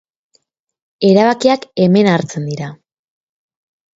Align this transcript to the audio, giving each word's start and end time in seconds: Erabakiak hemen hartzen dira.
Erabakiak 1.09 1.67
hemen 1.85 2.09
hartzen 2.13 2.49
dira. 2.53 2.71